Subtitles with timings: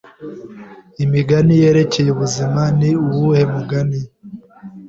[1.03, 3.99] Imigani yerekeye ubuzima:Ni uwuhe mugani